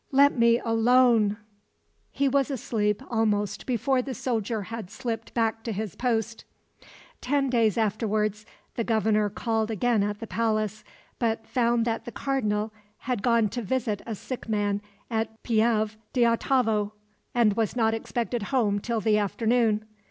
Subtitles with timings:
[0.11, 1.37] "Let me alone"
[2.11, 6.43] He was asleep almost before the soldier had slipped back to his post.
[7.21, 8.43] Ten days afterwards
[8.73, 10.83] the Governor called again at the palace,
[11.19, 16.93] but found that the Cardinal had gone to visit a sick man at Pieve d'Ottavo,
[17.35, 19.85] and was not expected home till the afternoon.